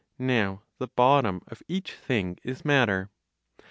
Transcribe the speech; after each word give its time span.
Now 0.17 0.63
the 0.79 0.87
bottom 0.87 1.43
of 1.47 1.61
each 1.67 1.93
thing 1.93 2.39
is 2.41 2.65
matter. 2.65 3.11